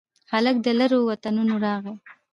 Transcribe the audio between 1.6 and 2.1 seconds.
راغلي